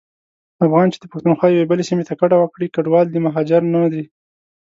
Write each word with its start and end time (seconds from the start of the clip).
افغان 0.65 0.87
چي 0.93 0.97
د 0.99 1.05
پښتونخوا 1.11 1.47
یوې 1.49 1.69
بلي 1.69 1.83
سيمي 1.89 2.03
ته 2.09 2.13
کډه 2.19 2.37
وکړي 2.39 2.67
کډوال 2.75 3.07
دی 3.09 3.19
مهاجر 3.27 3.61
نه. 3.73 3.81